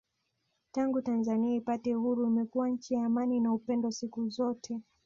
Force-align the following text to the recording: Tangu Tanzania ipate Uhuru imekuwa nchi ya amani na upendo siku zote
Tangu 0.71 1.01
Tanzania 1.01 1.55
ipate 1.55 1.95
Uhuru 1.95 2.27
imekuwa 2.27 2.69
nchi 2.69 2.93
ya 2.93 3.05
amani 3.05 3.39
na 3.39 3.53
upendo 3.53 3.91
siku 3.91 4.29
zote 4.29 4.79